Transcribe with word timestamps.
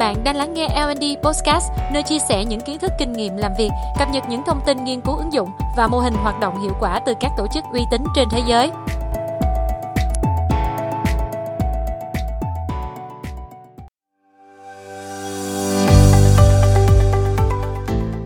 Bạn 0.00 0.24
đang 0.24 0.36
lắng 0.36 0.54
nghe 0.54 0.68
L&D 0.68 1.04
Podcast, 1.22 1.70
nơi 1.92 2.02
chia 2.02 2.18
sẻ 2.28 2.44
những 2.44 2.60
kiến 2.60 2.78
thức 2.78 2.92
kinh 2.98 3.12
nghiệm 3.12 3.36
làm 3.36 3.52
việc, 3.58 3.68
cập 3.98 4.08
nhật 4.12 4.24
những 4.28 4.42
thông 4.46 4.60
tin 4.66 4.84
nghiên 4.84 5.00
cứu 5.00 5.16
ứng 5.16 5.32
dụng 5.32 5.48
và 5.76 5.88
mô 5.88 5.98
hình 5.98 6.12
hoạt 6.14 6.40
động 6.40 6.62
hiệu 6.62 6.72
quả 6.80 7.00
từ 7.06 7.14
các 7.20 7.30
tổ 7.36 7.46
chức 7.54 7.64
uy 7.72 7.80
tín 7.90 8.02
trên 8.16 8.28
thế 8.30 8.42
giới. 8.48 8.70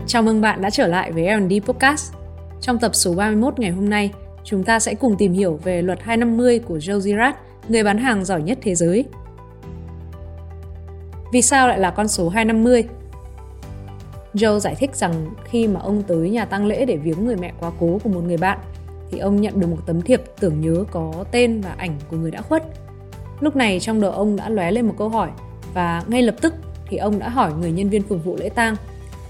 Chào 0.07 0.21
mừng 0.21 0.41
bạn 0.41 0.61
đã 0.61 0.69
trở 0.69 0.87
lại 0.87 1.11
với 1.11 1.37
L&D 1.37 1.53
Podcast. 1.65 2.13
Trong 2.61 2.79
tập 2.79 2.95
số 2.95 3.13
31 3.13 3.59
ngày 3.59 3.71
hôm 3.71 3.89
nay, 3.89 4.11
chúng 4.43 4.63
ta 4.63 4.79
sẽ 4.79 4.93
cùng 4.95 5.17
tìm 5.17 5.33
hiểu 5.33 5.59
về 5.63 5.81
luật 5.81 5.99
250 6.01 6.59
của 6.59 6.77
Joe 6.77 6.99
Girard, 6.99 7.37
người 7.69 7.83
bán 7.83 7.97
hàng 7.97 8.25
giỏi 8.25 8.41
nhất 8.41 8.57
thế 8.61 8.75
giới. 8.75 9.05
Vì 11.35 11.41
sao 11.41 11.67
lại 11.67 11.79
là 11.79 11.91
con 11.91 12.07
số 12.07 12.29
250? 12.29 12.83
Joe 14.33 14.59
giải 14.59 14.75
thích 14.75 14.95
rằng 14.95 15.25
khi 15.43 15.67
mà 15.67 15.79
ông 15.79 16.03
tới 16.03 16.29
nhà 16.29 16.45
tang 16.45 16.65
lễ 16.65 16.85
để 16.85 16.97
viếng 16.97 17.25
người 17.25 17.35
mẹ 17.35 17.53
quá 17.59 17.71
cố 17.79 17.99
của 18.03 18.09
một 18.09 18.21
người 18.25 18.37
bạn, 18.37 18.59
thì 19.11 19.19
ông 19.19 19.41
nhận 19.41 19.59
được 19.59 19.67
một 19.67 19.77
tấm 19.85 20.01
thiệp 20.01 20.21
tưởng 20.39 20.61
nhớ 20.61 20.83
có 20.91 21.25
tên 21.31 21.61
và 21.61 21.75
ảnh 21.77 21.97
của 22.09 22.17
người 22.17 22.31
đã 22.31 22.41
khuất. 22.41 22.63
Lúc 23.39 23.55
này 23.55 23.79
trong 23.79 24.01
đầu 24.01 24.11
ông 24.11 24.35
đã 24.35 24.49
lóe 24.49 24.71
lên 24.71 24.85
một 24.85 24.93
câu 24.97 25.09
hỏi, 25.09 25.29
và 25.73 26.03
ngay 26.07 26.21
lập 26.21 26.35
tức 26.41 26.53
thì 26.89 26.97
ông 26.97 27.19
đã 27.19 27.29
hỏi 27.29 27.51
người 27.59 27.71
nhân 27.71 27.89
viên 27.89 28.01
phục 28.01 28.25
vụ 28.25 28.35
lễ 28.39 28.49
tang 28.49 28.75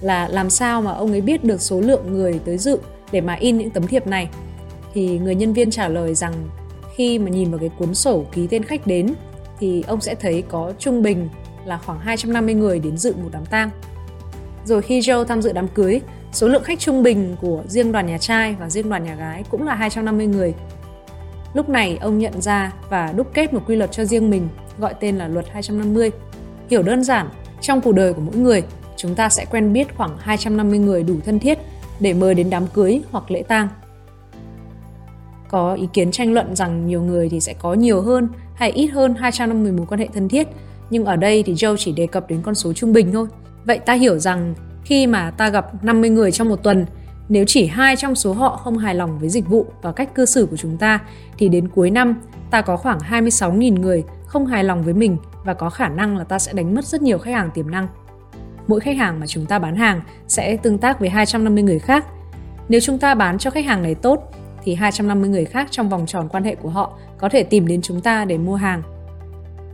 là 0.01 0.27
làm 0.27 0.49
sao 0.49 0.81
mà 0.81 0.91
ông 0.91 1.11
ấy 1.11 1.21
biết 1.21 1.43
được 1.43 1.61
số 1.61 1.81
lượng 1.81 2.13
người 2.13 2.39
tới 2.45 2.57
dự 2.57 2.77
để 3.11 3.21
mà 3.21 3.33
in 3.33 3.57
những 3.57 3.69
tấm 3.69 3.87
thiệp 3.87 4.07
này. 4.07 4.29
Thì 4.93 5.19
người 5.19 5.35
nhân 5.35 5.53
viên 5.53 5.71
trả 5.71 5.87
lời 5.87 6.15
rằng 6.15 6.33
khi 6.95 7.19
mà 7.19 7.29
nhìn 7.29 7.51
vào 7.51 7.59
cái 7.59 7.69
cuốn 7.79 7.95
sổ 7.95 8.23
ký 8.31 8.47
tên 8.47 8.63
khách 8.63 8.87
đến, 8.87 9.13
thì 9.59 9.83
ông 9.87 10.01
sẽ 10.01 10.15
thấy 10.15 10.41
có 10.41 10.73
trung 10.79 11.01
bình 11.01 11.29
là 11.65 11.77
khoảng 11.77 11.99
250 11.99 12.55
người 12.55 12.79
đến 12.79 12.97
dự 12.97 13.15
một 13.15 13.29
đám 13.31 13.45
tang. 13.45 13.69
Rồi 14.65 14.81
khi 14.81 14.99
Joe 14.99 15.23
tham 15.23 15.41
dự 15.41 15.51
đám 15.51 15.67
cưới, 15.67 16.01
số 16.31 16.47
lượng 16.47 16.63
khách 16.63 16.79
trung 16.79 17.03
bình 17.03 17.35
của 17.41 17.63
riêng 17.67 17.91
đoàn 17.91 18.07
nhà 18.07 18.17
trai 18.17 18.55
và 18.59 18.69
riêng 18.69 18.89
đoàn 18.89 19.03
nhà 19.03 19.15
gái 19.15 19.43
cũng 19.49 19.67
là 19.67 19.75
250 19.75 20.27
người. 20.27 20.53
Lúc 21.53 21.69
này 21.69 21.97
ông 22.01 22.19
nhận 22.19 22.41
ra 22.41 22.73
và 22.89 23.13
đúc 23.15 23.27
kết 23.33 23.53
một 23.53 23.61
quy 23.67 23.75
luật 23.75 23.91
cho 23.91 24.05
riêng 24.05 24.29
mình, 24.29 24.47
gọi 24.77 24.93
tên 24.99 25.17
là 25.17 25.27
luật 25.27 25.45
250. 25.49 26.11
Hiểu 26.69 26.83
đơn 26.83 27.03
giản, 27.03 27.29
trong 27.61 27.81
cuộc 27.81 27.91
đời 27.91 28.13
của 28.13 28.21
mỗi 28.21 28.35
người, 28.35 28.63
chúng 28.97 29.15
ta 29.15 29.29
sẽ 29.29 29.45
quen 29.45 29.73
biết 29.73 29.95
khoảng 29.97 30.17
250 30.17 30.79
người 30.79 31.03
đủ 31.03 31.15
thân 31.25 31.39
thiết 31.39 31.59
để 31.99 32.13
mời 32.13 32.33
đến 32.33 32.49
đám 32.49 32.67
cưới 32.67 33.01
hoặc 33.11 33.31
lễ 33.31 33.43
tang. 33.43 33.67
Có 35.49 35.73
ý 35.73 35.87
kiến 35.93 36.11
tranh 36.11 36.33
luận 36.33 36.55
rằng 36.55 36.87
nhiều 36.87 37.01
người 37.01 37.29
thì 37.29 37.39
sẽ 37.39 37.53
có 37.53 37.73
nhiều 37.73 38.01
hơn 38.01 38.27
hay 38.55 38.71
ít 38.71 38.87
hơn 38.87 39.15
250 39.15 39.71
mối 39.71 39.85
quan 39.89 39.99
hệ 39.99 40.07
thân 40.13 40.29
thiết 40.29 40.47
nhưng 40.89 41.05
ở 41.05 41.15
đây 41.15 41.43
thì 41.43 41.53
Joe 41.53 41.75
chỉ 41.77 41.91
đề 41.91 42.07
cập 42.07 42.29
đến 42.29 42.41
con 42.41 42.55
số 42.55 42.73
trung 42.73 42.93
bình 42.93 43.11
thôi. 43.11 43.27
Vậy 43.65 43.79
ta 43.79 43.93
hiểu 43.93 44.19
rằng 44.19 44.55
khi 44.83 45.07
mà 45.07 45.31
ta 45.31 45.49
gặp 45.49 45.83
50 45.83 46.09
người 46.09 46.31
trong 46.31 46.49
một 46.49 46.63
tuần, 46.63 46.85
nếu 47.29 47.45
chỉ 47.47 47.65
hai 47.65 47.95
trong 47.95 48.15
số 48.15 48.33
họ 48.33 48.57
không 48.63 48.77
hài 48.77 48.95
lòng 48.95 49.19
với 49.19 49.29
dịch 49.29 49.47
vụ 49.47 49.65
và 49.81 49.91
cách 49.91 50.15
cư 50.15 50.25
xử 50.25 50.45
của 50.45 50.57
chúng 50.57 50.77
ta 50.77 50.99
thì 51.37 51.49
đến 51.49 51.67
cuối 51.67 51.91
năm 51.91 52.15
ta 52.51 52.61
có 52.61 52.77
khoảng 52.77 52.99
26.000 52.99 53.79
người 53.79 54.03
không 54.25 54.45
hài 54.45 54.63
lòng 54.63 54.83
với 54.83 54.93
mình 54.93 55.17
và 55.45 55.53
có 55.53 55.69
khả 55.69 55.89
năng 55.89 56.17
là 56.17 56.23
ta 56.23 56.39
sẽ 56.39 56.53
đánh 56.53 56.75
mất 56.75 56.85
rất 56.85 57.01
nhiều 57.01 57.17
khách 57.17 57.33
hàng 57.33 57.49
tiềm 57.53 57.71
năng. 57.71 57.87
Mỗi 58.67 58.79
khách 58.79 58.97
hàng 58.97 59.19
mà 59.19 59.27
chúng 59.27 59.45
ta 59.45 59.59
bán 59.59 59.75
hàng 59.75 60.01
sẽ 60.27 60.57
tương 60.57 60.77
tác 60.77 60.99
với 60.99 61.09
250 61.09 61.63
người 61.63 61.79
khác. 61.79 62.05
Nếu 62.69 62.79
chúng 62.79 62.99
ta 62.99 63.15
bán 63.15 63.37
cho 63.37 63.49
khách 63.49 63.65
hàng 63.65 63.83
này 63.83 63.95
tốt 63.95 64.31
thì 64.63 64.75
250 64.75 65.29
người 65.29 65.45
khác 65.45 65.67
trong 65.71 65.89
vòng 65.89 66.05
tròn 66.05 66.29
quan 66.29 66.43
hệ 66.43 66.55
của 66.55 66.69
họ 66.69 66.97
có 67.17 67.29
thể 67.29 67.43
tìm 67.43 67.67
đến 67.67 67.81
chúng 67.81 68.01
ta 68.01 68.25
để 68.25 68.37
mua 68.37 68.55
hàng 68.55 68.81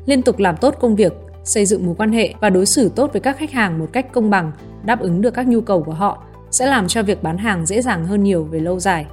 liên 0.05 0.21
tục 0.21 0.39
làm 0.39 0.57
tốt 0.57 0.75
công 0.79 0.95
việc, 0.95 1.13
xây 1.43 1.65
dựng 1.65 1.85
mối 1.85 1.95
quan 1.97 2.11
hệ 2.11 2.33
và 2.39 2.49
đối 2.49 2.65
xử 2.65 2.89
tốt 2.95 3.13
với 3.13 3.21
các 3.21 3.37
khách 3.37 3.51
hàng 3.51 3.79
một 3.79 3.87
cách 3.93 4.11
công 4.11 4.29
bằng, 4.29 4.51
đáp 4.83 4.99
ứng 4.99 5.21
được 5.21 5.33
các 5.33 5.47
nhu 5.47 5.61
cầu 5.61 5.83
của 5.83 5.93
họ 5.93 6.23
sẽ 6.51 6.65
làm 6.65 6.87
cho 6.87 7.03
việc 7.03 7.23
bán 7.23 7.37
hàng 7.37 7.65
dễ 7.65 7.81
dàng 7.81 8.05
hơn 8.05 8.23
nhiều 8.23 8.43
về 8.43 8.59
lâu 8.59 8.79
dài. 8.79 9.05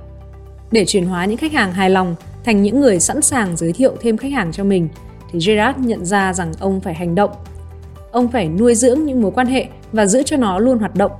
Để 0.71 0.85
chuyển 0.85 1.07
hóa 1.07 1.25
những 1.25 1.37
khách 1.37 1.53
hàng 1.53 1.73
hài 1.73 1.91
lòng 1.91 2.15
thành 2.45 2.63
những 2.63 2.81
người 2.81 3.01
sẵn 3.01 3.23
sàng 3.23 3.57
giới 3.57 3.73
thiệu 3.73 3.97
thêm 4.01 4.17
khách 4.17 4.33
hàng 4.33 4.53
cho 4.53 4.65
mình, 4.65 4.89
thì 5.33 5.39
Gerard 5.47 5.79
nhận 5.79 6.05
ra 6.05 6.33
rằng 6.33 6.53
ông 6.61 6.81
phải 6.81 6.95
hành 6.95 7.15
động. 7.15 7.31
Ông 8.11 8.29
phải 8.29 8.49
nuôi 8.49 8.75
dưỡng 8.75 9.05
những 9.05 9.23
mối 9.23 9.31
quan 9.31 9.47
hệ 9.47 9.67
và 9.93 10.07
giữ 10.07 10.23
cho 10.23 10.37
nó 10.37 10.59
luôn 10.59 10.79
hoạt 10.79 10.95
động. 10.95 11.13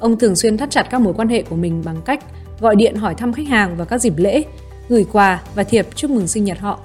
Ông 0.00 0.18
thường 0.18 0.36
xuyên 0.36 0.56
thắt 0.56 0.70
chặt 0.70 0.82
các 0.90 1.00
mối 1.00 1.14
quan 1.14 1.28
hệ 1.28 1.42
của 1.42 1.56
mình 1.56 1.82
bằng 1.84 1.96
cách 2.04 2.24
gọi 2.60 2.76
điện 2.76 2.96
hỏi 2.96 3.14
thăm 3.14 3.32
khách 3.32 3.48
hàng 3.48 3.76
vào 3.76 3.86
các 3.86 3.98
dịp 3.98 4.14
lễ, 4.16 4.42
gửi 4.88 5.06
quà 5.12 5.42
và 5.54 5.62
thiệp 5.62 5.86
chúc 5.94 6.10
mừng 6.10 6.26
sinh 6.28 6.44
nhật 6.44 6.58
họ. 6.58 6.80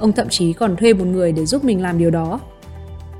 Ông 0.00 0.12
thậm 0.12 0.28
chí 0.28 0.52
còn 0.52 0.76
thuê 0.76 0.92
một 0.94 1.04
người 1.04 1.32
để 1.32 1.46
giúp 1.46 1.64
mình 1.64 1.82
làm 1.82 1.98
điều 1.98 2.10
đó. 2.10 2.40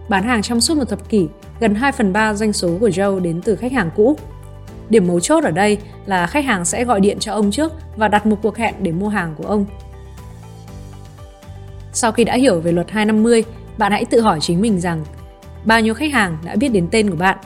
Bán 0.08 0.24
hàng 0.24 0.42
trong 0.42 0.60
suốt 0.60 0.76
một 0.76 0.84
thập 0.88 1.08
kỷ, 1.08 1.28
gần 1.60 1.74
2 1.74 1.92
phần 1.92 2.12
3 2.12 2.34
doanh 2.34 2.52
số 2.52 2.76
của 2.80 2.88
Joe 2.88 3.20
đến 3.20 3.40
từ 3.44 3.56
khách 3.56 3.72
hàng 3.72 3.90
cũ. 3.96 4.16
Điểm 4.88 5.06
mấu 5.06 5.20
chốt 5.20 5.44
ở 5.44 5.50
đây 5.50 5.78
là 6.06 6.26
khách 6.26 6.44
hàng 6.44 6.64
sẽ 6.64 6.84
gọi 6.84 7.00
điện 7.00 7.18
cho 7.18 7.32
ông 7.32 7.50
trước 7.50 7.72
và 7.96 8.08
đặt 8.08 8.26
một 8.26 8.36
cuộc 8.42 8.56
hẹn 8.56 8.74
để 8.82 8.92
mua 8.92 9.08
hàng 9.08 9.34
của 9.38 9.44
ông. 9.44 9.66
Sau 11.92 12.12
khi 12.12 12.24
đã 12.24 12.36
hiểu 12.36 12.60
về 12.60 12.72
luật 12.72 12.90
250, 12.90 13.44
bạn 13.78 13.92
hãy 13.92 14.04
tự 14.04 14.20
hỏi 14.20 14.38
chính 14.40 14.60
mình 14.60 14.80
rằng 14.80 15.04
bao 15.64 15.80
nhiêu 15.80 15.94
khách 15.94 16.12
hàng 16.12 16.38
đã 16.44 16.56
biết 16.56 16.68
đến 16.68 16.88
tên 16.90 17.10
của 17.10 17.16
bạn 17.16 17.38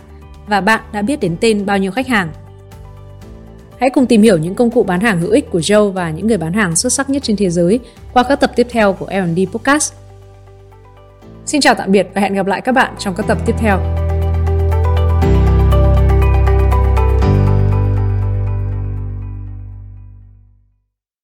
và 0.46 0.60
bạn 0.60 0.80
đã 0.92 1.02
biết 1.02 1.20
đến 1.20 1.36
tên 1.40 1.66
bao 1.66 1.78
nhiêu 1.78 1.92
khách 1.92 2.06
hàng. 2.06 2.32
Hãy 3.84 3.90
cùng 3.90 4.06
tìm 4.06 4.22
hiểu 4.22 4.38
những 4.38 4.54
công 4.54 4.70
cụ 4.70 4.82
bán 4.82 5.00
hàng 5.00 5.20
hữu 5.20 5.30
ích 5.30 5.50
của 5.50 5.58
Joe 5.58 5.90
và 5.90 6.10
những 6.10 6.26
người 6.26 6.36
bán 6.36 6.52
hàng 6.52 6.76
xuất 6.76 6.92
sắc 6.92 7.10
nhất 7.10 7.22
trên 7.22 7.36
thế 7.36 7.50
giới 7.50 7.80
qua 8.12 8.22
các 8.22 8.40
tập 8.40 8.52
tiếp 8.56 8.66
theo 8.70 8.92
của 8.92 9.06
L&D 9.06 9.38
Podcast. 9.52 9.92
Xin 11.46 11.60
chào 11.60 11.74
tạm 11.74 11.92
biệt 11.92 12.06
và 12.14 12.20
hẹn 12.20 12.34
gặp 12.34 12.46
lại 12.46 12.60
các 12.60 12.72
bạn 12.72 12.94
trong 12.98 13.14
các 13.16 13.26
tập 13.28 13.38
tiếp 13.46 13.54
theo. 13.58 14.03